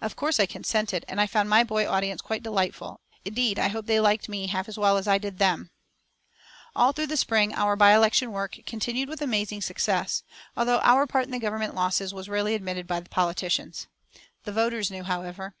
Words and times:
Of 0.00 0.14
course 0.14 0.38
I 0.38 0.46
consented, 0.46 1.04
and 1.08 1.20
I 1.20 1.26
found 1.26 1.50
my 1.50 1.64
boy 1.64 1.88
audience 1.90 2.20
quite 2.20 2.44
delightful. 2.44 3.00
Indeed, 3.24 3.58
I 3.58 3.66
hope 3.66 3.86
they 3.86 3.98
liked 3.98 4.28
me 4.28 4.46
half 4.46 4.68
as 4.68 4.78
well 4.78 4.96
as 4.96 5.08
I 5.08 5.18
did 5.18 5.40
them. 5.40 5.72
All 6.76 6.92
through 6.92 7.08
the 7.08 7.16
spring 7.16 7.52
our 7.52 7.74
by 7.74 7.92
election 7.92 8.30
work 8.30 8.58
continued 8.64 9.08
with 9.08 9.20
amazing 9.20 9.62
success, 9.62 10.22
although 10.56 10.78
our 10.84 11.04
part 11.08 11.24
in 11.24 11.32
the 11.32 11.40
Government 11.40 11.74
losses 11.74 12.14
was 12.14 12.28
rarely 12.28 12.54
admitted 12.54 12.86
by 12.86 13.00
the 13.00 13.10
politicians. 13.10 13.88
The 14.44 14.52
voters 14.52 14.88
knew, 14.88 15.02
however. 15.02 15.56